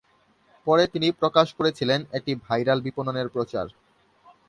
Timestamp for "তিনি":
0.93-1.07